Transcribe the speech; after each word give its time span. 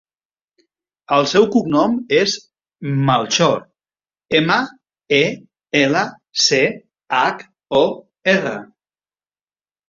El 1.17 1.25
seu 1.33 1.43
cognom 1.55 1.91
és 2.19 2.33
Melchor: 3.09 3.59
ema, 4.39 4.57
e, 5.19 5.21
ela, 5.83 6.03
ce, 6.47 6.63
hac, 7.19 7.45
o, 7.83 7.85
erra. 8.37 8.57